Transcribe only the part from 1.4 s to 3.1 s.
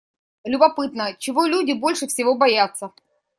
люди больше всего боятся?